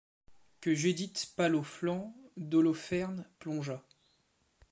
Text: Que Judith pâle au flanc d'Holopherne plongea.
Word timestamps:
Que 0.61 0.73
Judith 0.73 1.31
pâle 1.35 1.53
au 1.55 1.61
flanc 1.61 2.17
d'Holopherne 2.35 3.23
plongea. 3.37 3.83